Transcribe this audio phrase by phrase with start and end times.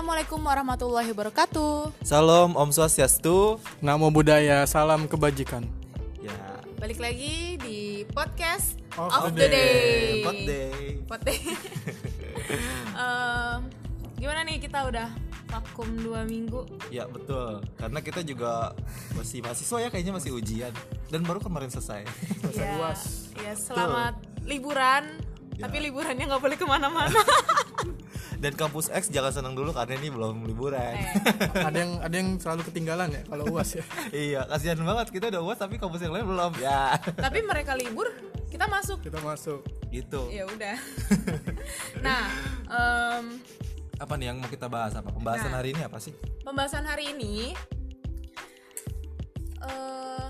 [0.00, 1.92] Assalamualaikum warahmatullahi wabarakatuh.
[2.00, 3.60] Salam Om Swastiastu.
[3.84, 5.68] Namo Buddhaya, salam kebajikan.
[6.24, 6.32] Ya.
[6.80, 10.24] Balik lagi di podcast Of of, the the day.
[10.24, 10.80] Pot day.
[11.04, 11.40] Pot day.
[13.04, 13.60] Em,
[14.16, 15.12] gimana nih kita udah
[15.52, 16.64] vakum dua minggu?
[16.88, 17.60] Ya betul.
[17.76, 18.72] Karena kita juga
[19.12, 20.72] masih mahasiswa ya kayaknya masih ujian
[21.12, 22.08] dan baru kemarin selesai.
[22.56, 23.36] Ya, UAS.
[23.36, 24.16] ya selamat
[24.48, 25.20] liburan.
[25.60, 25.68] Ya.
[25.68, 27.20] Tapi liburannya nggak boleh ke mana-mana.
[28.42, 30.96] dan kampus X jangan senang dulu karena ini belum liburan.
[30.96, 31.12] Eh,
[31.68, 33.84] ada yang ada yang selalu ketinggalan ya kalau uas ya.
[34.16, 36.56] iya, kasihan banget kita udah uas tapi kampus yang lain belum.
[36.56, 36.96] Ya.
[37.20, 38.08] tapi mereka libur,
[38.48, 39.04] kita masuk.
[39.04, 39.60] Kita masuk.
[39.92, 40.32] gitu.
[40.32, 40.76] Ya udah.
[42.00, 42.24] nah,
[42.64, 43.36] em,
[44.00, 45.12] Apa nih yang mau kita bahas apa?
[45.12, 45.60] Pembahasan Nah.
[45.60, 46.16] hari ini apa sih?
[46.40, 47.52] pembahasan hari ini
[49.60, 50.26] eh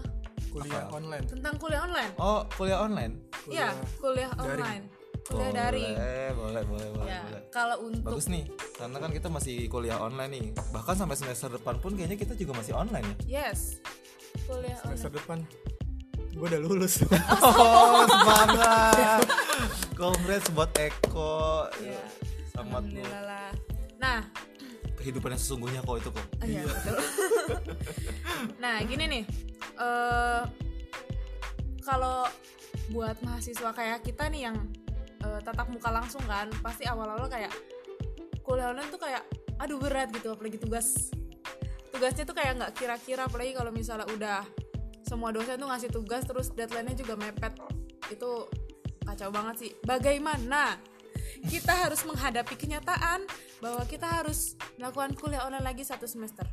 [0.50, 0.98] Kuliah Apa?
[0.98, 1.24] online.
[1.30, 2.10] tentang kuliah online.
[2.18, 3.14] Oh, kuliah online.
[3.46, 3.70] Iya,
[4.02, 4.58] kuliah daring.
[4.58, 4.84] online.
[5.30, 5.94] Kuliah daring.
[5.94, 7.06] Boleh, boleh, boleh, boleh.
[7.08, 7.42] Ya, boleh.
[7.48, 8.44] kalau untuk Bagus nih,
[8.74, 10.44] karena kan kita masih kuliah online nih.
[10.74, 13.46] Bahkan sampai semester depan pun kayaknya kita juga masih online ya.
[13.46, 13.78] yes.
[14.44, 14.98] Kuliah online.
[14.98, 15.38] Semester depan
[16.30, 16.94] gue udah lulus.
[17.42, 19.20] Oh, semangat.
[19.94, 21.66] Congrats buat Eko.
[21.78, 22.00] Ya,
[22.50, 22.82] Selamat.
[22.86, 23.50] Alhamdulillah lah.
[23.98, 24.20] Nah,
[24.94, 26.26] Kehidupan yang sesungguhnya kok itu kok.
[26.44, 26.96] iya betul.
[28.62, 29.24] nah, gini nih.
[29.80, 30.42] eh
[31.80, 32.28] kalau
[32.92, 34.56] buat mahasiswa kayak kita nih yang
[35.24, 37.52] eh, tatap muka langsung kan, pasti awal-awal kayak
[38.44, 39.22] kuliah online tuh kayak
[39.60, 41.12] aduh berat gitu apalagi tugas.
[41.92, 44.40] Tugasnya tuh kayak nggak kira-kira apalagi kalau misalnya udah
[45.04, 47.52] semua dosen tuh ngasih tugas terus deadline-nya juga mepet.
[48.08, 48.48] Itu
[49.04, 49.70] kacau banget sih.
[49.84, 50.78] Bagaimana
[51.46, 53.24] kita harus menghadapi kenyataan
[53.60, 56.46] bahwa kita harus melakukan kuliah online lagi satu semester.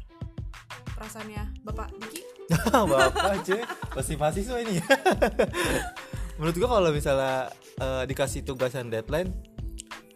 [0.98, 2.22] Perasaannya Bapak Diki?
[2.73, 3.58] Bapak aja
[3.94, 4.82] pasti mahasiswa ini.
[6.38, 7.49] Menurut gua kalau misalnya
[7.81, 9.33] eh, dikasih tugasan deadline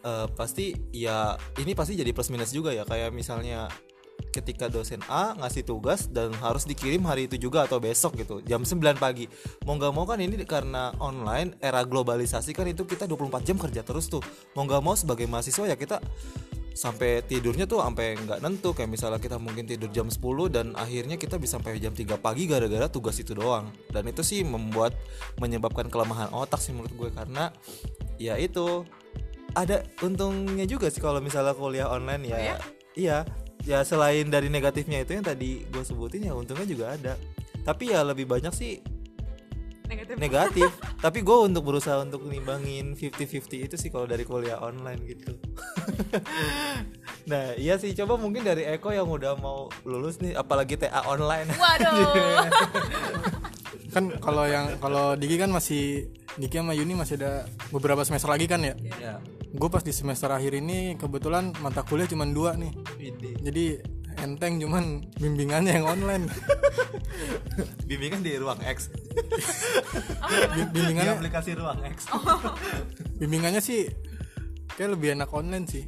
[0.05, 2.85] eh, pasti ya ini pasti jadi plus minus juga ya.
[2.85, 3.69] Kayak misalnya
[4.29, 8.61] ketika dosen A ngasih tugas dan harus dikirim hari itu juga atau besok gitu jam
[8.61, 9.25] 9 pagi.
[9.65, 13.81] Mau nggak mau kan ini karena online era globalisasi kan itu kita 24 jam kerja
[13.81, 14.23] terus tuh.
[14.53, 15.97] Mau nggak mau sebagai mahasiswa ya kita
[16.71, 18.71] sampai tidurnya tuh sampai nggak nentu.
[18.71, 20.21] Kayak misalnya kita mungkin tidur jam 10
[20.51, 23.69] dan akhirnya kita bisa sampai jam 3 pagi gara-gara tugas itu doang.
[23.91, 24.95] Dan itu sih membuat
[25.39, 27.09] menyebabkan kelemahan otak sih menurut gue.
[27.11, 27.51] Karena
[28.17, 28.87] ya itu
[29.51, 32.57] ada untungnya juga sih kalau misalnya kuliah online ya, Oh ya?
[32.95, 33.17] iya.
[33.61, 37.13] Ya selain dari negatifnya itu yang tadi gue sebutin ya untungnya juga ada.
[37.61, 38.81] Tapi ya lebih banyak sih
[39.91, 40.15] Negatif.
[40.15, 40.69] negatif
[41.03, 45.35] tapi gue untuk berusaha untuk nimbangin 50-50 itu sih kalau dari kuliah online gitu
[47.31, 51.51] nah iya sih coba mungkin dari Eko yang udah mau lulus nih apalagi TA online
[51.59, 52.47] Waduh.
[53.93, 56.07] kan kalau yang kalau Diki kan masih
[56.39, 57.43] Diki sama Yuni masih ada
[57.75, 58.71] beberapa semester lagi kan ya.
[59.03, 59.19] ya
[59.51, 62.71] Gue pas di semester akhir ini kebetulan mata kuliah cuma dua nih.
[63.43, 63.83] Jadi
[64.23, 66.31] enteng cuman bimbingannya yang online.
[67.89, 72.07] bimbingan di ruang X Bi- di bimbingannya aplikasi ruang X
[73.19, 73.85] bimbingannya sih
[74.71, 75.83] kayak lebih enak online sih.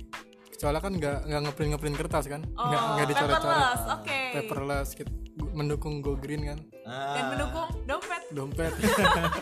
[0.53, 3.41] Soalnya kan nggak nggak ngeprint ngeprint kertas kan, nggak Oh, nggak dicoret-coret.
[3.57, 3.83] paperless.
[3.93, 4.19] Oke.
[4.33, 5.11] Paperless, gitu.
[5.49, 8.21] mendukung go green kan, Dan Ah, mendukung dompet.
[8.31, 8.73] dompet.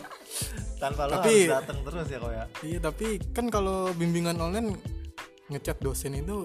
[0.81, 4.73] tanpa lo Tapi- harus datang terus ya kok ya Iya tapi kan kalau bimbingan online
[5.47, 6.41] ngechat dosen itu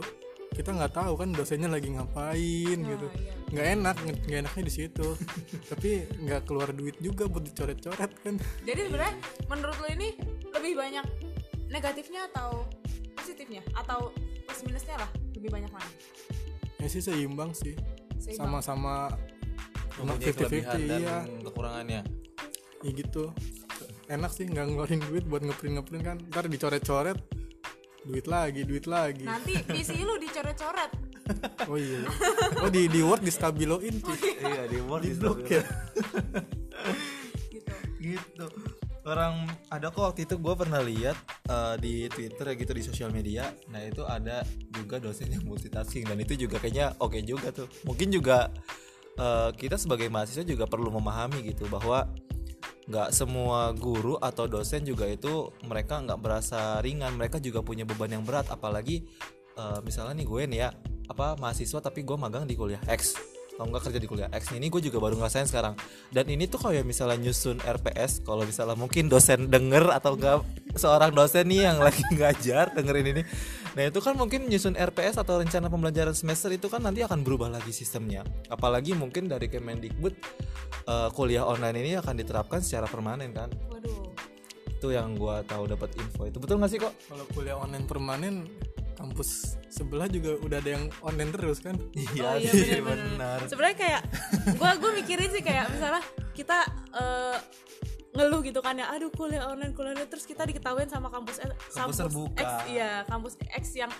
[0.54, 3.06] kita nggak tahu kan dosennya lagi ngapain gitu.
[3.18, 3.32] iya.
[3.52, 5.08] nggak enak nge- nggak enaknya di situ.
[5.70, 5.90] Tapi
[6.22, 8.34] nggak keluar duit juga buat dicoret-coret kan.
[8.62, 9.14] Jadi sebenarnya
[9.50, 10.08] menurut lo ini
[10.54, 11.06] lebih banyak
[11.68, 12.64] negatifnya atau
[13.18, 13.60] positifnya?
[13.74, 14.14] Atau
[14.46, 15.90] plus minusnya lah lebih banyak mana?
[16.76, 17.74] ya sih seimbang sih.
[18.16, 19.10] Sama-sama
[19.96, 21.16] mempunyai 50-50, kelebihan dan iya.
[21.44, 22.00] kekurangannya.
[22.84, 23.32] Ya gitu.
[24.06, 26.16] Enak sih nggak ngeluarin duit buat ngeprint ngeprint kan.
[26.30, 27.18] Ntar dicoret-coret
[28.06, 29.26] duit lagi duit lagi.
[29.26, 30.90] Nanti PC lu dicoret-coret.
[31.70, 32.06] oh iya.
[32.62, 35.12] Oh di di word di stabiloin sih iya di word di
[35.50, 35.62] ya
[37.50, 37.74] gitu.
[37.98, 38.46] gitu.
[39.06, 41.14] Orang ada kok waktu itu gue pernah lihat
[41.46, 43.50] eh, di Twitter ya gitu di sosial media.
[43.70, 47.66] Nah itu ada juga dosen yang multitasking dan itu juga kayaknya oke juga tuh.
[47.86, 48.50] Mungkin juga
[49.18, 52.06] eh, kita sebagai mahasiswa juga perlu memahami gitu bahwa
[52.86, 57.18] nggak semua guru atau dosen juga itu mereka nggak berasa ringan.
[57.18, 59.04] Mereka juga punya beban yang berat apalagi
[59.59, 60.71] eh, misalnya nih gue nih ya
[61.06, 64.68] apa mahasiswa tapi gue magang di kuliah X kalau nggak kerja di kuliah X ini
[64.68, 65.72] gue juga baru ngerasain sekarang.
[66.12, 70.44] Dan ini tuh kayak misalnya nyusun RPS kalau misalnya mungkin dosen denger atau enggak
[70.76, 73.22] seorang dosen nih yang lagi ngajar dengerin ini.
[73.72, 77.48] Nah itu kan mungkin nyusun RPS atau rencana pembelajaran semester itu kan nanti akan berubah
[77.48, 78.28] lagi sistemnya.
[78.53, 80.14] Apalagi mungkin dari Kemendikbud
[80.84, 83.48] eh, kuliah online ini akan diterapkan secara permanen kan.
[83.72, 84.04] Waduh.
[84.76, 86.28] itu yang gua tahu dapat info.
[86.28, 86.92] Itu betul nggak sih kok?
[87.09, 88.44] Kalau kuliah online permanen
[88.97, 91.77] kampus sebelah juga udah ada yang online terus kan?
[92.16, 94.03] Iya oh iya sih, benar benar sebenarnya kayak
[94.51, 96.03] gue gue mikirin sih kayak misalnya
[96.33, 96.59] kita
[96.93, 97.37] eh,
[98.13, 100.09] ngeluh gitu kan ya aduh kuliah online kuliah online.
[100.09, 102.41] Terus kita diketahuin sama kampus eh, Kampus terbuka.
[102.41, 103.93] X iya kampus X yang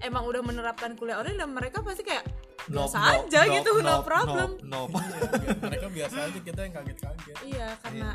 [0.00, 2.24] emang udah menerapkan kuliah online dan mereka pasti kayak
[2.68, 4.48] No- biasa no- aja no- gitu no, problem.
[4.62, 5.00] no, no.
[5.00, 7.36] Iya, mereka biasa aja kita yang kaget-kaget.
[7.42, 8.08] Iya karena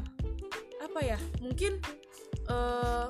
[0.78, 1.81] apa ya mungkin
[2.48, 3.06] eh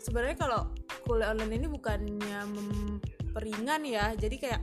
[0.00, 0.72] sebenarnya kalau
[1.04, 4.12] kuliah online ini bukannya memperingan ya.
[4.16, 4.60] Jadi kayak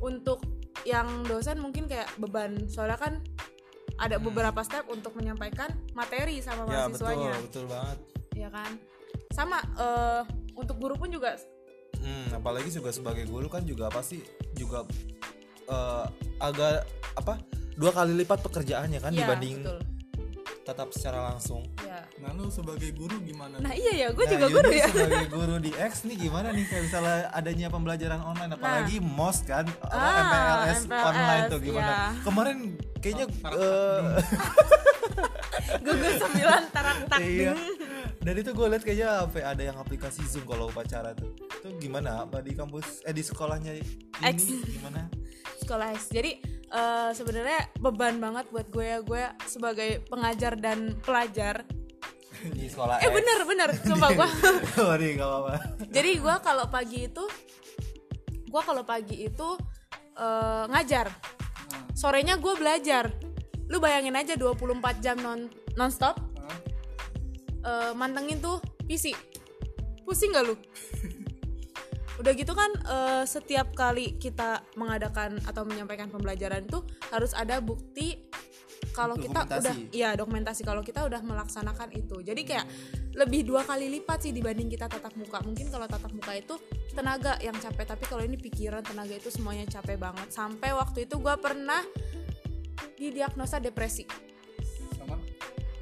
[0.00, 0.44] untuk
[0.84, 2.68] yang dosen mungkin kayak beban.
[2.68, 3.14] Soalnya kan
[3.96, 6.72] ada beberapa step untuk menyampaikan materi sama Hmm.
[6.72, 7.32] ya betul mahasiswanya.
[7.42, 7.98] betul banget.
[8.32, 8.70] Ya kan?
[9.32, 10.22] Sama eh
[10.54, 11.34] untuk guru pun juga
[12.00, 14.24] Hmm, apalagi juga sebagai guru kan juga pasti
[14.54, 14.84] juga
[15.66, 16.06] eh,
[16.38, 17.36] agak apa
[17.76, 19.78] dua kali lipat pekerjaannya kan ya dibanding betul.
[20.64, 21.64] tetap secara langsung.
[21.82, 21.89] ya
[22.20, 25.28] nah lu sebagai guru gimana nah iya ya gue Nah, juga Yudi guru ya sebagai
[25.28, 30.20] guru di X nih gimana nih kayak misalnya adanya pembelajaran online apalagi MOS kan Ah,
[30.20, 31.90] MPLS, MPLS, online tuh gimana?
[31.90, 32.04] ya.
[32.20, 32.58] Kemarin
[32.98, 34.20] kayaknya Oh, eh,
[35.80, 37.52] gugus sembilan tarak tak iya.
[38.20, 41.32] Dan itu gue liat kayaknya apa ada yang aplikasi Zoom kalau upacara tuh.
[41.32, 42.22] Itu gimana?
[42.22, 43.84] Apa di kampus eh di sekolahnya ini
[44.22, 44.38] X.
[44.70, 45.08] gimana?
[45.58, 46.10] sekolah X.
[46.10, 46.36] Jadi
[46.66, 51.64] eh, sebenarnya beban banget buat gue ya gue sebagai pengajar dan pelajar.
[52.40, 54.28] Di sekolah Eh bener bener, sumpah gue.
[54.80, 55.54] Sorry gak apa-apa.
[55.92, 57.24] Jadi gue kalau pagi itu,
[58.48, 59.48] gue kalau pagi itu
[60.16, 61.12] eh, ngajar.
[61.92, 63.12] Sorenya gue belajar.
[63.68, 65.46] Lu bayangin aja 24 jam non
[65.78, 66.58] nonstop Hah?
[67.64, 68.58] eh, mantengin tuh
[68.88, 69.12] PC.
[70.02, 70.56] Pusing gak lu?
[72.20, 76.80] Udah gitu kan eh, setiap kali kita mengadakan atau menyampaikan pembelajaran itu
[77.12, 78.28] harus ada bukti
[78.90, 82.20] kalau kita udah iya dokumentasi kalau kita udah melaksanakan itu.
[82.20, 82.66] Jadi kayak
[83.14, 85.38] lebih dua kali lipat sih dibanding kita tatap muka.
[85.40, 86.58] Mungkin kalau tatap muka itu
[86.90, 90.28] tenaga yang capek, tapi kalau ini pikiran tenaga itu semuanya capek banget.
[90.30, 91.80] Sampai waktu itu gua pernah
[92.96, 94.04] didiagnosa depresi.
[94.92, 95.16] sama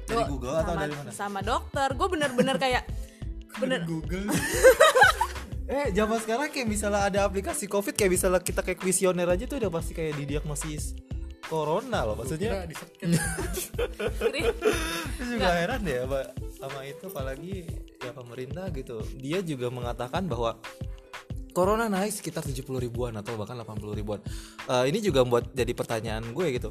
[0.05, 1.09] Dari Gua- Google atau sama, dari mana?
[1.11, 1.87] Sama dokter.
[1.93, 2.83] Gue bener-bener kayak
[3.61, 4.29] bener Google
[5.69, 9.61] Eh, zaman sekarang kayak misalnya ada aplikasi Covid kayak misalnya kita kayak kuesioner aja tuh
[9.61, 10.97] udah pasti kayak didiagnosis
[11.49, 12.63] corona loh maksudnya.
[15.17, 17.65] Itu juga heran deh apa sama itu apalagi
[17.97, 19.01] ya pemerintah gitu.
[19.17, 20.61] Dia juga mengatakan bahwa
[21.51, 24.21] corona naik sekitar 70 ribuan atau bahkan 80 ribuan.
[24.69, 26.69] Eh, ini juga membuat jadi pertanyaan gue gitu.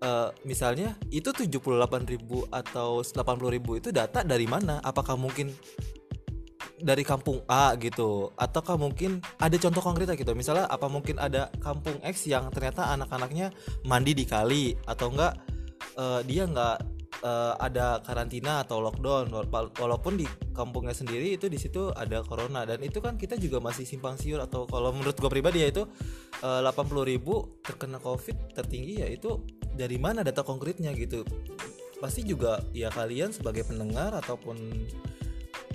[0.00, 4.80] Eh, misalnya itu 78 ribu atau 80 ribu itu data dari mana?
[4.80, 5.52] Apakah mungkin
[6.80, 8.32] dari kampung A gitu.
[8.34, 10.32] Ataukah mungkin ada contoh konkretnya gitu?
[10.32, 13.52] Misalnya apa mungkin ada kampung X yang ternyata anak-anaknya
[13.84, 14.74] mandi di kali?
[14.88, 15.36] Atau enggak
[15.96, 16.76] eh, dia enggak
[17.22, 19.28] eh, ada karantina atau lockdown?
[19.30, 22.64] Wala- walaupun di kampungnya sendiri itu di situ ada corona.
[22.64, 25.84] Dan itu kan kita juga masih simpang siur atau kalau menurut gue pribadi ya itu
[26.42, 26.72] eh, 80
[27.04, 29.44] ribu terkena covid tertinggi ya itu
[29.76, 31.22] dari mana data konkretnya gitu?
[32.00, 34.56] Pasti juga ya kalian sebagai pendengar ataupun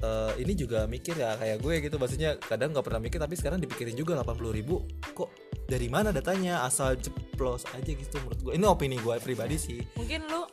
[0.06, 1.96] eh, ini juga mikir ya kayak gue gitu.
[1.98, 4.86] Maksudnya kadang nggak pernah mikir tapi sekarang dipikirin juga 80 ribu.
[5.02, 5.30] Kok
[5.66, 6.62] dari mana datanya?
[6.62, 8.54] Asal jeplos aja gitu menurut gue.
[8.54, 9.82] Ini opini gue pribadi sih.
[9.98, 10.46] Mungkin lu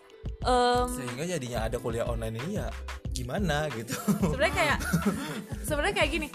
[0.48, 2.72] em, sehingga jadinya ada kuliah online ini ya
[3.12, 3.92] gimana gitu.
[4.24, 4.78] Sebenarnya kayak
[5.68, 6.28] sebenarnya kayak gini.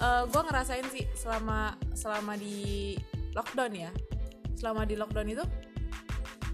[0.00, 2.94] Gue ngerasain sih selama selama di
[3.34, 3.90] lockdown ya.
[4.56, 5.44] Selama di lockdown itu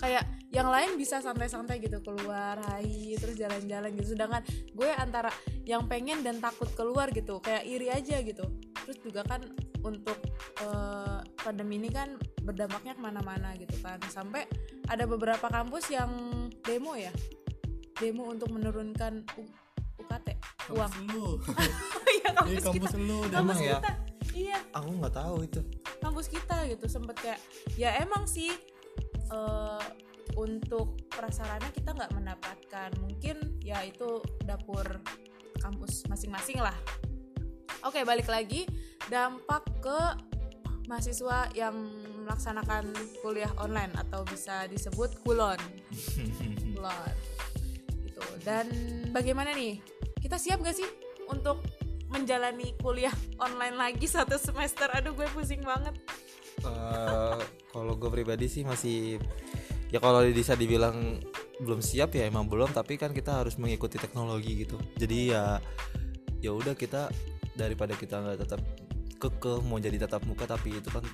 [0.07, 0.23] kayak
[0.55, 4.15] yang lain bisa santai-santai gitu keluar hai terus jalan-jalan gitu.
[4.15, 5.35] Sedangkan gue antara
[5.67, 8.47] yang pengen dan takut keluar gitu kayak iri aja gitu.
[8.87, 9.43] Terus juga kan
[9.83, 10.15] untuk
[10.63, 13.99] eh, pandemi ini kan berdampaknya ke mana-mana gitu kan.
[14.07, 14.47] Sampai
[14.87, 16.15] ada beberapa kampus yang
[16.63, 17.11] demo ya.
[17.99, 19.55] Demo untuk menurunkan U-
[19.99, 20.29] UKT
[20.71, 21.27] uang kampus lu.
[22.07, 23.03] Iya Ini kampus kampus kita.
[23.03, 23.77] lu kampus ya?
[23.83, 23.93] kita.
[24.37, 24.59] Iya.
[24.79, 25.61] Aku nggak tahu itu.
[25.99, 27.41] Kampus kita gitu sempet kayak
[27.75, 28.53] ya emang sih
[29.33, 29.85] eh,
[30.37, 32.91] untuk prasarana kita nggak mendapatkan.
[33.01, 35.01] Mungkin ya itu dapur
[35.63, 36.75] kampus masing-masing lah.
[37.87, 38.67] Oke balik lagi.
[39.07, 39.99] Dampak ke
[40.87, 41.75] mahasiswa yang
[42.27, 42.91] melaksanakan
[43.23, 45.59] kuliah online atau bisa disebut kulon.
[46.77, 47.15] Kulon.
[48.07, 48.23] Gitu.
[48.43, 48.67] Dan
[49.11, 49.79] bagaimana nih?
[50.19, 50.87] Kita siap gak sih
[51.31, 51.63] untuk
[52.11, 54.91] menjalani kuliah online lagi satu semester?
[54.95, 55.95] Aduh gue pusing banget.
[56.67, 57.39] Eh,
[57.77, 59.21] kalau gue pribadi sih masih
[59.93, 61.21] ya kalau bisa dibilang
[61.61, 64.81] belum siap ya emang belum tapi kan kita harus mengikuti teknologi gitu.
[64.97, 65.61] Jadi ya
[66.41, 67.13] ya udah kita
[67.53, 68.61] daripada kita nggak tetap
[69.21, 71.05] kekeh mau jadi tatap muka tapi itu kan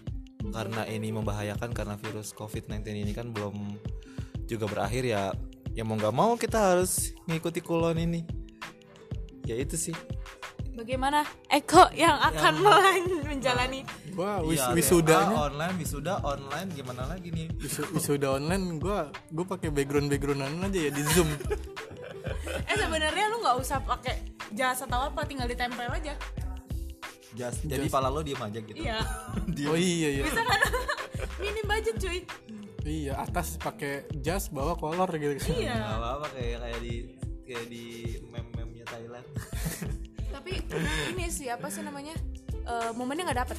[0.51, 3.79] karena ini membahayakan karena virus covid-19 ini kan belum
[4.51, 5.31] juga berakhir ya
[5.73, 8.23] ya mau nggak mau kita harus mengikuti kulon ini.
[9.43, 9.95] Ya itu sih.
[10.73, 15.33] Bagaimana Eko yang akan melan- menjalani gua wis, Iya, wisudanya.
[15.33, 17.47] TFA online wisuda online gimana lagi nih?
[17.57, 21.29] Wisu- wisuda online gua gua pakai background backgroundan aja ya di zoom.
[22.63, 24.15] Eh sebenarnya lu nggak usah pakai
[24.53, 26.15] jasa atau apa tinggal ditempel aja.
[27.33, 28.77] Just, jadi pala lo diem aja gitu.
[28.77, 29.01] Iya.
[29.73, 30.23] Oh iya iya.
[30.23, 30.61] Bisa kan?
[31.43, 32.21] Minim budget cuy.
[32.83, 35.35] Iya atas pakai jas bawah kolor gitu.
[35.51, 35.75] Iya.
[35.75, 36.95] Gak apa-apa kayak kayak di
[37.43, 37.85] kayak di
[38.23, 39.27] meme-memenya Thailand.
[40.31, 40.53] Tapi
[41.11, 42.15] ini sih apa sih namanya?
[42.53, 43.59] Eh, momennya nggak dapet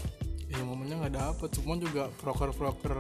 [0.63, 1.49] iya momennya nggak dapet.
[1.51, 2.95] Semua juga proker proker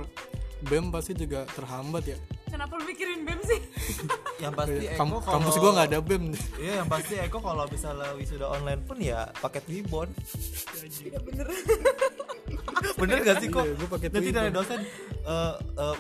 [0.67, 2.17] bem pasti juga terhambat ya.
[2.51, 3.59] Kenapa lu mikirin bem sih?
[4.43, 6.23] Yang pasti Eko Kam- kalau kampus gua nggak ada bem
[6.59, 10.11] Iya yang pasti Eko kalau misalnya wisuda online pun ya paket Wibon
[11.23, 11.47] bener.
[12.99, 13.63] Bener gak sih kok?
[13.63, 14.83] Iya, Nanti dari dosen
[15.23, 15.97] eh, eh,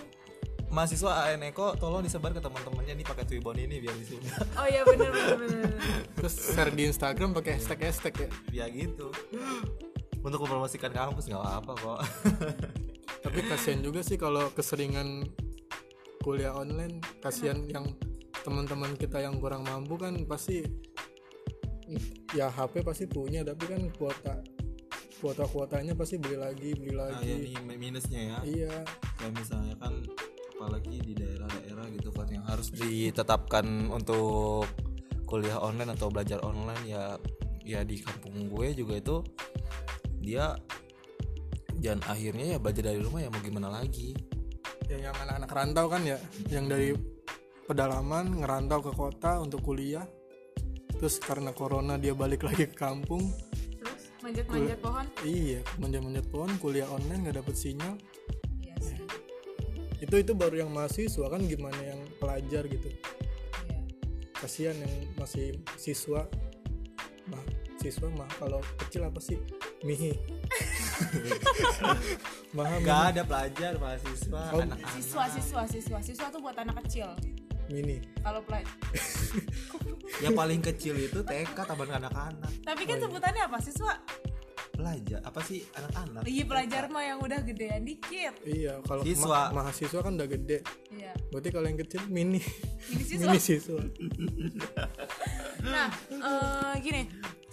[0.69, 4.29] mahasiswa AN Eko tolong disebar ke teman-temannya nih paket Wibon ini biar wisuda
[4.59, 5.71] oh iya bener bener bener.
[6.19, 8.29] Terus share di Instagram pakai hashtag hashtag ya.
[8.51, 9.09] Ya gitu
[10.23, 11.99] untuk mempromosikan kampus nggak apa-apa kok.
[13.23, 15.27] Tapi kasihan juga sih kalau keseringan
[16.23, 17.83] kuliah online kasihan yang
[18.47, 20.63] teman-teman kita yang kurang mampu kan pasti
[22.31, 24.39] ya HP pasti punya tapi kan kuota
[25.19, 28.37] kuota kuotanya pasti beli lagi beli nah ya lagi nih minusnya ya.
[28.43, 28.75] Iya.
[29.19, 29.93] Kayak misalnya kan
[30.55, 34.67] apalagi di daerah-daerah gitu kan yang harus ditetapkan untuk
[35.27, 37.19] kuliah online atau belajar online ya
[37.63, 39.17] ya di kampung gue juga itu
[40.23, 40.55] dia
[41.83, 44.15] dan akhirnya ya belajar dari rumah ya mau gimana lagi.
[44.87, 46.15] Ya yang anak-anak rantau kan ya
[46.47, 46.95] yang dari
[47.67, 50.07] pedalaman ngerantau ke kota untuk kuliah.
[50.95, 53.27] Terus karena corona dia balik lagi ke kampung.
[53.83, 55.05] Terus manjat manjat pohon?
[55.27, 57.99] Iya manjat-manjat pohon kuliah online nggak dapet sinyal.
[58.63, 58.99] Iya sih.
[59.99, 62.87] Itu itu baru yang mahasiswa kan gimana yang pelajar gitu.
[62.87, 63.79] Iya.
[64.39, 66.31] kasihan yang masih siswa.
[67.27, 67.43] Mah
[67.75, 69.35] siswa mah kalau kecil apa sih
[69.83, 70.11] mihi
[72.53, 74.61] mah nggak ada pelajar mahasiswa Oh.
[74.61, 74.89] anak-anak.
[74.93, 75.97] Siswa siswa siswa.
[75.99, 77.09] Siswa tuh buat anak kecil.
[77.65, 77.97] Mini.
[78.19, 78.63] Kalau pelaj
[80.23, 82.51] yang paling kecil itu TK taman anak-anak.
[82.61, 83.57] Tapi kan sebutannya apa?
[83.59, 83.93] Siswa?
[84.71, 85.65] Pelajar apa sih?
[85.71, 86.21] Anak-anak.
[86.23, 88.33] Iya pelajar mah yang udah gedean dikit.
[88.43, 89.49] Iya kalau Siswa.
[89.49, 90.57] ma- mahasiswa kan udah gede.
[90.89, 91.11] Iya.
[91.29, 92.39] Berarti kalau yang kecil mini.
[92.87, 93.25] Ini siswa?
[93.27, 93.79] Mini siswa.
[95.63, 97.01] Nah, eh, gini,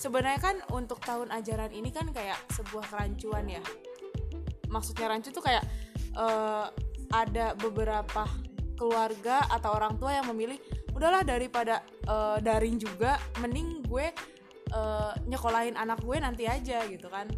[0.01, 3.61] sebenarnya kan untuk tahun ajaran ini kan kayak sebuah kerancuan ya.
[4.73, 5.61] Maksudnya rancu tuh kayak
[6.17, 6.67] eh,
[7.13, 8.25] ada beberapa
[8.81, 10.57] keluarga atau orang tua yang memilih
[10.97, 14.09] udahlah daripada eh, daring juga, mending gue
[14.73, 17.29] eh, nyekolahin anak gue nanti aja gitu kan.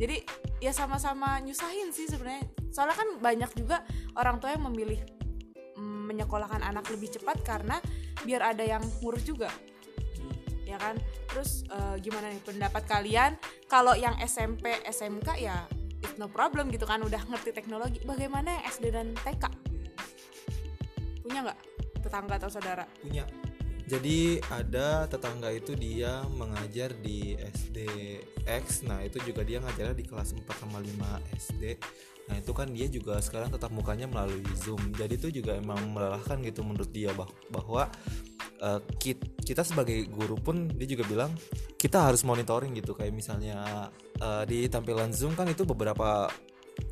[0.00, 0.24] Jadi
[0.64, 2.48] ya sama-sama nyusahin sih sebenarnya.
[2.72, 3.84] Soalnya kan banyak juga
[4.16, 5.04] orang tua yang memilih
[5.76, 7.76] mm, menyekolahkan anak lebih cepat karena
[8.24, 9.52] biar ada yang ngurus juga
[10.66, 10.98] ya kan?
[11.30, 13.38] Terus eh, gimana nih pendapat kalian?
[13.70, 15.64] Kalau yang SMP SMK ya
[16.02, 18.02] it's no problem gitu kan udah ngerti teknologi.
[18.02, 19.44] Bagaimana yang SD dan TK
[21.26, 21.60] punya nggak
[22.02, 22.84] tetangga atau saudara?
[23.00, 23.24] Punya.
[23.86, 27.86] Jadi ada tetangga itu dia mengajar di SD
[28.42, 28.82] X.
[28.82, 31.78] Nah itu juga dia ngajarnya di kelas 4 sama 5 SD
[32.26, 34.82] nah itu kan dia juga sekarang tetap mukanya melalui Zoom.
[34.98, 37.86] Jadi itu juga emang melelahkan gitu menurut dia bah- bahwa
[38.60, 41.32] eh, kit- kita sebagai guru pun dia juga bilang
[41.76, 42.92] kita harus monitoring gitu.
[42.96, 46.28] Kayak misalnya eh, di tampilan Zoom kan itu beberapa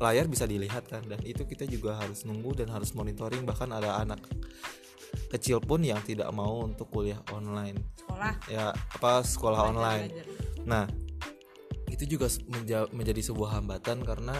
[0.01, 1.03] layar bisa dilihat kan.
[1.05, 3.45] Dan itu kita juga harus nunggu dan harus monitoring.
[3.45, 4.21] Bahkan ada anak
[5.31, 7.79] kecil pun yang tidak mau untuk kuliah online.
[7.97, 8.33] Sekolah.
[8.51, 10.07] Ya apa sekolah Belajar, online.
[10.11, 10.27] belajar.
[10.65, 10.83] nah
[11.85, 14.35] itu juga menja- menjadi sebuah hambatan karena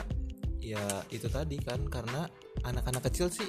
[0.60, 0.82] ya
[1.14, 1.86] itu tadi kan.
[1.88, 2.28] Karena
[2.66, 3.48] anak-anak kecil sih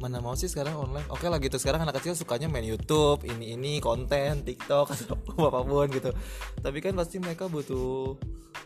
[0.00, 1.04] mana mau sih sekarang online?
[1.12, 5.60] Oke lah gitu sekarang anak kecil sukanya main YouTube ini ini konten TikTok atau apa
[5.60, 6.10] pun gitu.
[6.60, 8.16] Tapi kan pasti mereka butuh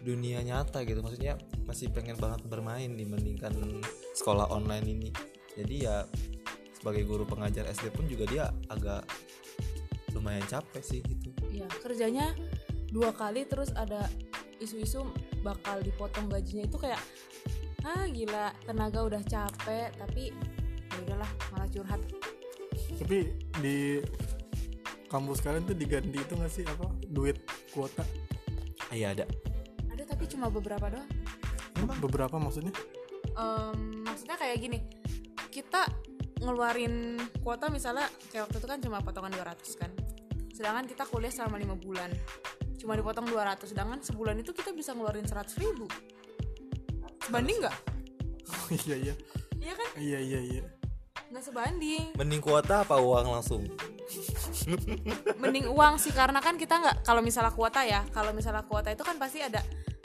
[0.06, 1.02] dunia nyata gitu.
[1.02, 1.35] Maksudnya
[1.66, 3.54] masih pengen banget bermain dibandingkan
[4.14, 5.11] sekolah online ini.
[5.59, 6.06] Jadi ya
[6.78, 9.02] sebagai guru pengajar SD pun juga dia agak
[10.14, 11.35] lumayan capek sih gitu.
[11.50, 12.30] Iya, kerjanya
[12.94, 14.06] dua kali terus ada
[14.62, 15.02] isu-isu
[15.42, 16.62] bakal dipotong gajinya.
[16.62, 17.02] Itu kayak
[17.85, 20.33] ah gila tenaga udah capek tapi
[20.94, 22.00] ya udahlah malah curhat.
[22.94, 23.18] Tapi
[23.58, 23.98] di
[25.10, 27.42] kampus kalian tuh diganti itu nggak sih apa duit
[27.74, 28.06] kuota?
[28.94, 29.24] Iya ada.
[29.90, 31.10] Ada tapi cuma beberapa doang.
[31.98, 32.70] Beberapa maksudnya?
[33.34, 34.78] Em, maksudnya kayak gini.
[35.50, 35.86] Kita
[36.42, 39.90] ngeluarin kuota misalnya kayak waktu itu kan cuma potongan 200 kan.
[40.54, 42.10] Sedangkan kita kuliah selama lima bulan.
[42.78, 45.86] Cuma dipotong 200 sedangkan sebulan itu kita bisa ngeluarin 100 ribu.
[47.26, 47.78] Sebanding nggak?
[48.44, 49.14] Oh, iya iya.
[49.56, 49.88] Iya kan?
[49.96, 50.64] Iya iya iya
[51.34, 52.14] nggak sebanding.
[52.14, 53.66] Mending kuota apa uang langsung?
[55.42, 59.02] Mending uang sih karena kan kita nggak kalau misalnya kuota ya kalau misalnya kuota itu
[59.02, 59.58] kan pasti ada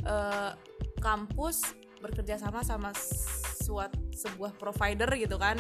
[0.10, 0.52] eh,
[0.98, 2.90] kampus bekerja sama sama
[3.62, 5.54] suat sebuah provider gitu kan.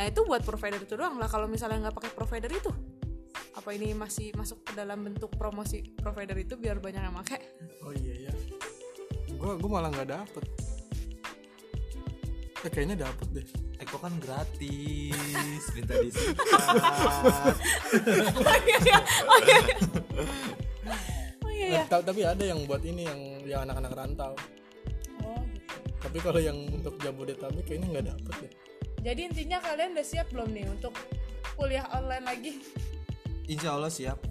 [0.00, 2.72] Nah itu buat provider itu doang lah kalau misalnya nggak pakai provider itu.
[3.52, 7.40] Apa ini masih masuk ke dalam bentuk promosi provider itu biar banyak yang pakai?
[7.84, 8.32] Oh iya ya
[9.42, 10.44] gua gua malah nggak dapet
[12.62, 13.46] eh kayaknya dapet deh.
[13.82, 16.46] Eko kan gratis minta disingkat
[18.38, 18.98] oh iya iya.
[19.26, 19.76] Oh iya iya.
[21.42, 24.34] oh iya iya Eh, ta- tapi ada yang buat ini yang yang anak-anak rantau.
[25.26, 25.74] Oh gitu.
[25.98, 28.52] Tapi kalau yang untuk jabodetabek kayaknya nggak dapet deh.
[29.02, 30.94] Jadi intinya kalian udah siap belum nih untuk
[31.58, 32.62] kuliah online lagi?
[33.50, 34.22] Insya Allah siap.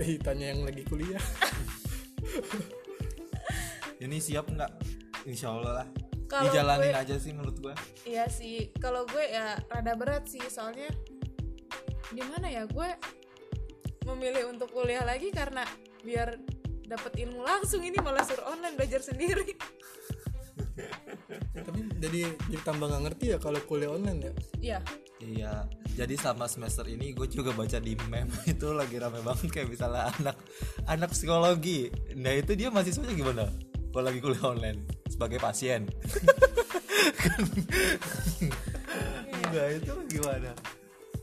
[0.00, 1.20] Eh tanya yang lagi kuliah.
[4.00, 4.72] Ini siap nggak?
[5.28, 5.88] Insya Allah lah
[6.30, 7.74] Kalau dijalanin gue- aja sih menurut gua
[8.06, 10.86] Iya sih, kalau gue ya rada berat sih soalnya
[12.08, 12.88] gimana ya gue
[14.04, 15.66] memilih untuk kuliah lagi karena
[16.00, 16.38] biar
[16.82, 19.54] dapat ilmu langsung ini malah suruh online belajar sendiri.
[21.60, 24.78] tapi jadi jadi tambah nggak ngerti ya kalau kuliah online ya Iya,
[25.20, 25.52] Iya,
[25.94, 30.08] jadi selama semester ini gue juga baca di meme itu lagi rame banget kayak misalnya
[30.14, 30.36] anak
[30.86, 31.90] anak psikologi.
[32.14, 33.44] Nah itu dia mahasiswanya gimana?
[33.90, 34.80] Kalau lagi kuliah online
[35.20, 35.84] sebagai pasien.
[39.36, 40.56] Enggak itu gimana?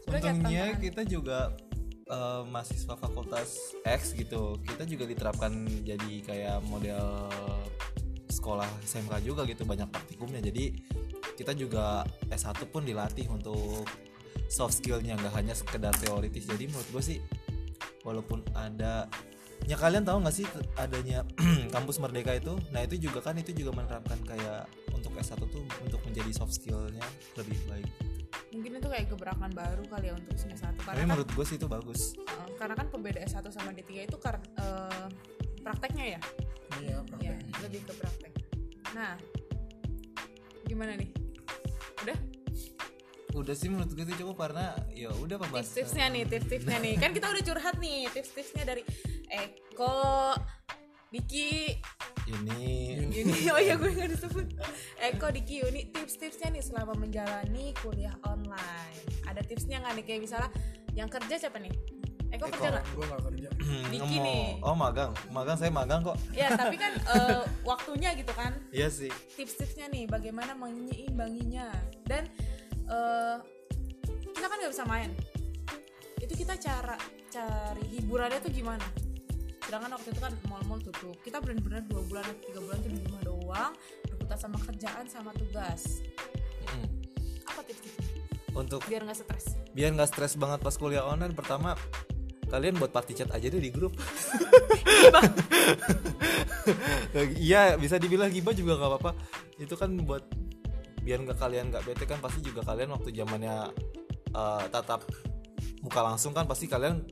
[0.06, 1.58] Untungnya kita juga
[2.06, 4.62] eh, mahasiswa fakultas X gitu.
[4.62, 7.26] Kita juga diterapkan jadi kayak model
[8.30, 10.46] sekolah SMK juga gitu banyak praktikumnya.
[10.46, 10.78] Jadi
[11.34, 13.82] kita juga S1 pun dilatih untuk
[14.46, 16.46] soft skillnya nggak hanya sekedar teoritis.
[16.46, 17.18] Jadi menurut gue sih
[18.06, 19.10] walaupun ada
[19.66, 20.46] ya kalian tahu nggak sih
[20.78, 21.26] adanya
[21.76, 26.02] kampus merdeka itu nah itu juga kan itu juga menerapkan kayak untuk S1 tuh untuk
[26.06, 27.04] menjadi soft skillnya
[27.40, 27.90] lebih baik
[28.54, 31.46] mungkin itu kayak gebrakan baru kali ya untuk semester satu tapi karena kan, menurut gue
[31.46, 35.08] sih itu bagus eh, karena kan pembeda S1 sama D3 itu karena eh,
[35.68, 36.22] prakteknya ya.
[36.80, 38.34] iya Ya, lebih ke praktek.
[38.96, 39.20] Nah,
[40.64, 41.12] gimana nih?
[42.08, 42.18] Udah?
[43.38, 47.14] udah sih menurut gue itu cukup karena ya udah pembahasan tips-tipsnya nih tips-tipsnya nih kan
[47.14, 48.82] kita udah curhat nih tips-tipsnya dari
[49.28, 50.36] Eko
[51.08, 51.76] Diki.
[52.28, 52.64] Ini
[53.00, 53.48] Yuni.
[53.56, 54.48] Oh ya gue nggak disebut.
[55.00, 55.92] Eko Diki Yuni.
[55.92, 59.00] Tips-tipsnya nih selama menjalani kuliah online.
[59.28, 60.04] Ada tipsnya nggak nih?
[60.04, 60.50] Kayak misalnya
[60.96, 61.72] yang kerja siapa nih?
[62.28, 62.60] Eko, Eko.
[62.60, 62.86] kerja nggak?
[62.92, 63.50] Gue nggak kerja.
[63.96, 64.44] Diki nih.
[64.64, 65.12] Oh magang.
[65.32, 66.20] Magang saya magang kok.
[66.36, 68.52] Ya tapi kan eh, waktunya gitu kan?
[68.76, 69.12] Iya sih.
[69.40, 71.72] Tips-tipsnya nih bagaimana menyeimbanginya
[72.04, 72.28] dan
[72.92, 73.38] eh,
[74.36, 75.12] kita kan nggak bisa main.
[76.20, 77.00] Itu kita cara
[77.32, 78.84] cari hiburannya tuh gimana
[79.68, 81.16] sedangkan waktu itu kan mall-mall tutup.
[81.22, 83.74] Kita benar-benar dua bulan atau tiga bulan tuh di rumah doang
[84.08, 86.02] berputar sama kerjaan sama tugas.
[86.68, 86.88] Mm.
[87.48, 88.08] apa tips-tipsnya
[88.58, 89.56] untuk biar nggak stres.
[89.72, 91.80] biar nggak stres banget pas kuliah online pertama
[92.52, 93.96] kalian buat party chat aja deh di grup.
[97.40, 99.12] Iya bisa dibilang gibah juga nggak apa-apa.
[99.56, 100.28] Itu kan buat
[101.00, 103.72] biar nggak kalian nggak bete kan pasti juga kalian waktu zamannya
[104.36, 105.08] eh, tatap
[105.80, 107.08] muka langsung kan pasti kalian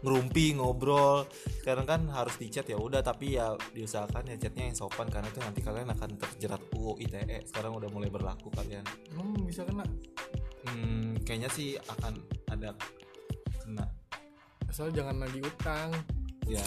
[0.00, 1.28] ngerumpi ngobrol.
[1.60, 5.28] Sekarang kan harus di chat ya udah tapi ya diusahakan ya chatnya yang sopan karena
[5.28, 8.84] itu nanti kalian akan terjerat UU ITE sekarang udah mulai berlaku kalian.
[9.12, 9.84] Emang bisa kena.
[10.68, 12.14] Hmm, kayaknya sih akan
[12.52, 12.76] ada
[13.64, 13.86] kena.
[14.68, 15.90] Asal jangan lagi utang.
[16.48, 16.64] Ya.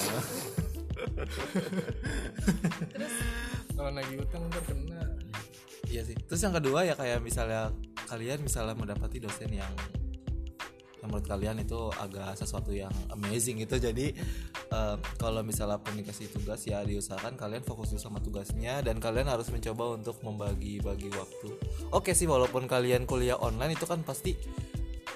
[3.73, 5.01] Kalau lagi utang ntar kena.
[5.89, 6.15] Iya sih.
[6.15, 7.69] Terus yang kedua ya kayak misalnya
[8.07, 9.73] kalian misalnya mendapati dosen yang
[11.03, 13.75] yang menurut kalian itu agak sesuatu yang amazing gitu.
[13.75, 14.15] Jadi
[14.71, 19.27] eh, kalau misalnya pun dikasih tugas ya diusahakan kalian fokus dulu sama tugasnya dan kalian
[19.27, 21.49] harus mencoba untuk membagi-bagi waktu.
[21.91, 24.39] Oke sih walaupun kalian kuliah online itu kan pasti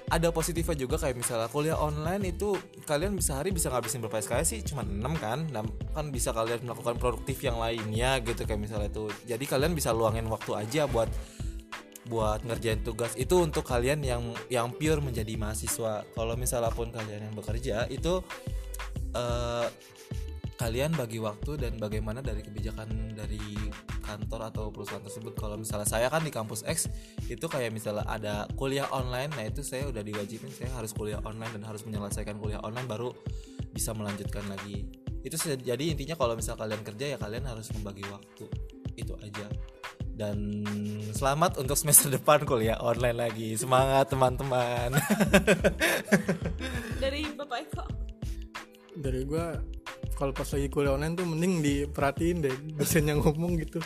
[0.07, 0.95] ada positifnya juga.
[0.99, 2.55] Kayak misalnya kuliah online itu
[2.87, 4.61] kalian bisa hari bisa ngabisin berapa SKS sih?
[4.63, 5.47] Cuma 6 kan?
[5.51, 9.07] Dan kan bisa kalian melakukan produktif yang lainnya gitu kayak misalnya itu.
[9.27, 11.11] Jadi kalian bisa luangin waktu aja buat
[12.07, 13.13] buat ngerjain tugas.
[13.19, 16.07] Itu untuk kalian yang yang pure menjadi mahasiswa.
[16.15, 18.23] Kalau misalnya pun kalian yang bekerja itu
[19.13, 19.67] eh,
[20.57, 23.39] kalian bagi waktu dan bagaimana dari kebijakan dari
[24.01, 25.37] kantor atau perusahaan tersebut.
[25.37, 26.89] Kalau misalnya saya kan di kampus X
[27.29, 31.53] itu kayak misalnya ada kuliah online nah itu saya udah diwajibin saya harus kuliah online
[31.53, 33.13] dan harus menyelesaikan kuliah online baru
[33.69, 34.89] bisa melanjutkan lagi.
[35.21, 38.49] Itu jadi intinya kalau misal kalian kerja ya kalian harus membagi waktu.
[38.97, 39.45] Itu aja
[40.17, 40.65] dan
[41.13, 43.53] selamat untuk semester depan kuliah online lagi.
[43.53, 44.97] Semangat teman-teman.
[47.03, 47.85] Dari bapak Eko.
[48.97, 49.61] Dari gua
[50.17, 53.77] kalau pas lagi kuliah online tuh mending diperhatiin deh dosen yang ngomong gitu.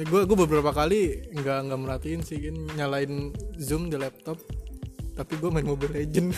[0.00, 2.56] Gue gue beberapa kali nggak nggak merhatiin sih Gin.
[2.72, 4.40] nyalain zoom di laptop
[5.18, 6.32] tapi gue main mobile legend.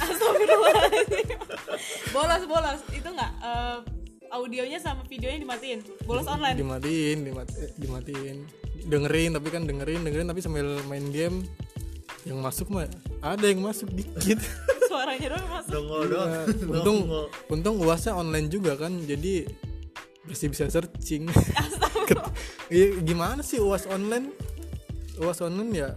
[2.16, 2.80] Bolos bolos.
[2.90, 3.78] Itu nggak eh,
[4.32, 5.78] audionya sama videonya dimatiin?
[6.08, 6.56] Bolos online?
[6.58, 11.46] Dimatiin dimati, eh, dimatiin dengerin tapi kan dengerin dengerin tapi sambil main game
[12.22, 12.86] yang masuk mah
[13.18, 14.38] ada yang masuk dikit.
[14.90, 15.70] Suaranya doang masuk.
[15.72, 16.30] Dongol doang.
[16.30, 16.98] Iya, untung
[17.50, 19.46] untung uasnya online juga kan jadi
[20.26, 21.26] masih bisa searching.
[22.06, 22.30] Ket-
[22.70, 24.30] iya, gimana sih uas online?
[25.18, 25.90] Uas online ya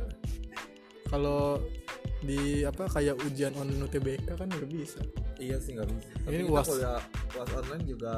[1.08, 1.62] kalau
[2.26, 4.98] di apa kayak ujian online UTBK kan nggak bisa.
[5.38, 6.10] Iya sih nggak bisa.
[6.26, 6.66] Tapi Ini UAS.
[6.66, 7.02] kuliah
[7.38, 8.14] UAS online juga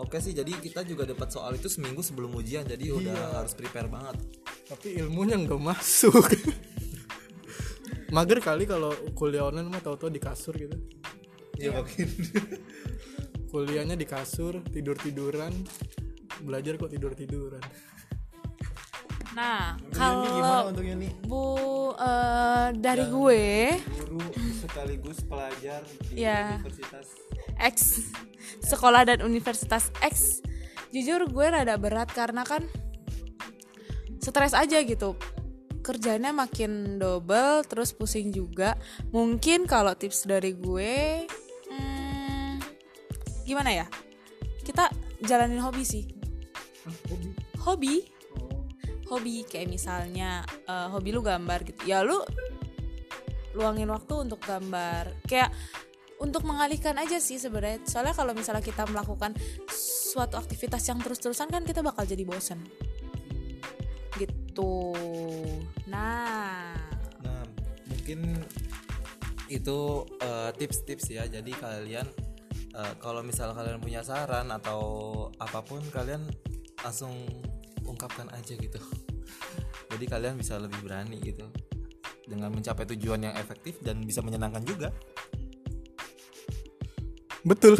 [0.00, 3.84] Oke sih, jadi kita juga dapat soal itu seminggu sebelum ujian, jadi udah harus prepare
[3.86, 4.16] banget.
[4.64, 6.14] tapi ilmunya nggak masuk
[8.10, 10.78] mager kali kalau kuliah online mah tahu-tahu di kasur gitu
[11.54, 12.06] Iya makin.
[13.50, 15.50] kuliahnya di kasur tidur tiduran
[16.40, 17.58] belajar kok tidur tiduran
[19.30, 21.10] nah kalau untuk ini?
[21.22, 21.42] bu
[21.94, 23.42] eh, dari gue
[24.06, 24.22] Guru
[24.56, 26.58] sekaligus pelajar di Iya.
[26.58, 27.29] universitas.
[27.60, 28.00] X
[28.60, 30.44] sekolah dan universitas X.
[30.90, 32.66] Jujur gue rada berat karena kan
[34.20, 35.16] stres aja gitu.
[35.80, 38.76] Kerjanya makin double terus pusing juga.
[39.10, 41.24] Mungkin kalau tips dari gue
[41.72, 42.52] hmm,
[43.48, 43.86] gimana ya?
[44.60, 44.92] Kita
[45.24, 46.04] jalanin hobi sih.
[47.64, 48.04] Hobi?
[49.08, 51.80] Hobi kayak misalnya eh, hobi lu gambar gitu.
[51.88, 52.20] Ya lu
[53.54, 55.26] luangin waktu untuk gambar.
[55.26, 55.50] Kayak
[56.20, 59.32] untuk mengalihkan aja sih sebenarnya soalnya kalau misalnya kita melakukan
[59.72, 62.60] suatu aktivitas yang terus-terusan kan kita bakal jadi bosen
[64.20, 64.92] gitu
[65.88, 66.76] nah
[67.20, 67.44] Nah,
[67.88, 68.36] mungkin
[69.50, 69.78] itu
[70.22, 71.26] eh, tips-tips ya.
[71.26, 72.06] Jadi kalian
[72.74, 74.82] eh, kalau misal kalian punya saran atau
[75.42, 76.24] apa pun kalian
[76.80, 77.12] langsung
[77.84, 78.80] ungkapkan aja gitu.
[79.90, 81.50] Jadi kalian bisa lebih berani gitu
[82.30, 84.94] dengan mencapai tujuan yang efektif dan bisa menyenangkan juga.
[87.42, 87.74] Betul.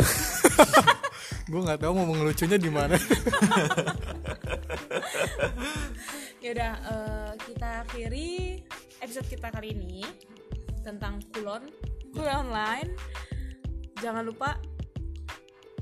[1.50, 2.94] Gue nggak tahu mau ngelucunya di mana.
[6.44, 8.30] Yaudah eh, kita akhiri
[9.02, 10.06] episode kita kali ini
[10.86, 11.66] tentang kulon.
[12.14, 12.90] Kuliah online.
[13.98, 14.56] Jangan lupa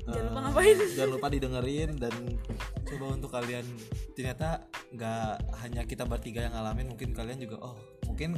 [0.09, 0.77] jangan lupa Eh, ngapain.
[0.97, 2.13] Jangan lupa didengerin dan
[2.89, 3.65] coba untuk kalian
[4.17, 7.77] ternyata nggak hanya kita bertiga yang ngalamin, mungkin kalian juga oh
[8.09, 8.33] mungkin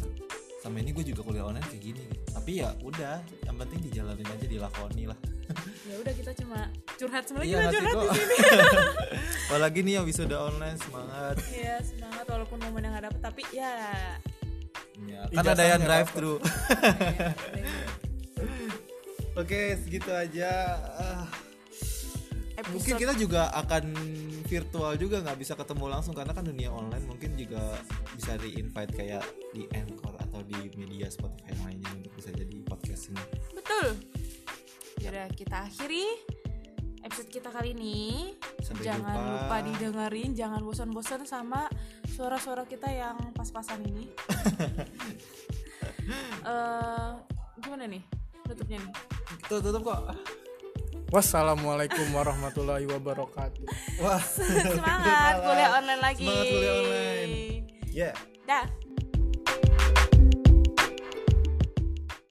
[0.62, 2.06] sama ini gue juga kuliah online kayak gini.
[2.28, 5.18] Tapi ya udah, yang penting dijalanin aja dilakoni lah.
[5.84, 6.60] ya udah kita cuma
[6.96, 8.04] curhat sebenarnya Iya kita curhat kok.
[8.06, 8.36] di sini
[9.50, 11.36] Apalagi nih yang wisuda online semangat.
[11.52, 13.74] ya semangat walaupun momen yang nggak dapet tapi ya
[15.02, 16.38] Ya, kan ada yang drive thru.
[16.38, 17.34] ya,
[19.34, 20.78] Oke, segitu aja.
[20.94, 21.26] Ah,
[22.70, 23.84] mungkin kita juga akan
[24.52, 27.80] virtual juga nggak bisa ketemu langsung karena kan dunia online mungkin juga
[28.12, 32.60] bisa di invite kayak di Anchor atau di media Spotify yang lainnya untuk bisa jadi
[32.62, 33.24] podcast ini.
[33.56, 33.88] betul
[35.00, 36.04] Yaudah kita akhiri
[37.02, 39.32] episode kita kali ini Sampai jangan jumpa.
[39.34, 41.66] lupa didengerin jangan bosan-bosan sama
[42.06, 44.12] suara-suara kita yang pas-pasan ini
[46.42, 47.10] Eh,
[47.62, 48.04] gimana nih
[48.44, 48.94] tutupnya nih
[49.48, 50.02] tutup kok.
[51.12, 53.64] Wassalamualaikum warahmatullahi wabarakatuh
[54.00, 54.24] Wah.
[54.80, 57.34] semangat kuliah online lagi Semangat kuliah online.
[57.92, 58.12] Ya.
[58.48, 58.64] dah